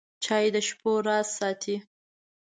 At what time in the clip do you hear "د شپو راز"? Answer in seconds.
0.53-1.27